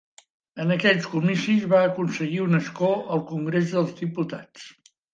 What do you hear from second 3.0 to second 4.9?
al Congrés dels diputats.